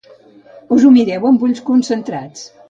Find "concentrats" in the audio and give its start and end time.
1.69-2.49